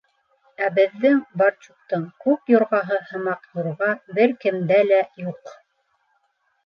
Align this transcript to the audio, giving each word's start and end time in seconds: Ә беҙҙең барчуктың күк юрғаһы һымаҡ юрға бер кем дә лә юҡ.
Ә 0.67 0.69
беҙҙең 0.77 1.19
барчуктың 1.41 2.07
күк 2.25 2.51
юрғаһы 2.53 2.99
һымаҡ 3.11 3.45
юрға 3.61 3.93
бер 4.21 4.35
кем 4.47 4.59
дә 4.73 4.81
лә 4.93 5.03
юҡ. 5.29 5.55